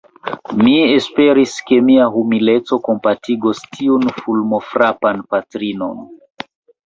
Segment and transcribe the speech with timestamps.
[0.59, 6.01] Mi esperis, ke mia humileco kompatigos tiun fulmofrapan patrinon.